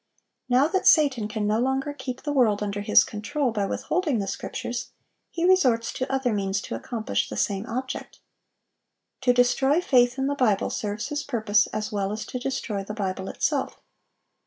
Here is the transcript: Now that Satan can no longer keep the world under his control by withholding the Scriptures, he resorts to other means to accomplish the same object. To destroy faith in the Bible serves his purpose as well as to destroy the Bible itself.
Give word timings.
Now 0.49 0.67
that 0.69 0.87
Satan 0.87 1.27
can 1.27 1.45
no 1.45 1.59
longer 1.59 1.93
keep 1.93 2.23
the 2.23 2.33
world 2.33 2.63
under 2.63 2.81
his 2.81 3.03
control 3.03 3.51
by 3.51 3.67
withholding 3.67 4.17
the 4.17 4.25
Scriptures, 4.27 4.89
he 5.29 5.45
resorts 5.47 5.93
to 5.93 6.11
other 6.11 6.33
means 6.33 6.59
to 6.61 6.73
accomplish 6.73 7.29
the 7.29 7.37
same 7.37 7.67
object. 7.67 8.19
To 9.21 9.31
destroy 9.31 9.79
faith 9.79 10.17
in 10.17 10.25
the 10.25 10.33
Bible 10.33 10.71
serves 10.71 11.09
his 11.09 11.21
purpose 11.21 11.67
as 11.67 11.91
well 11.91 12.11
as 12.11 12.25
to 12.25 12.39
destroy 12.39 12.83
the 12.83 12.95
Bible 12.95 13.29
itself. 13.29 13.79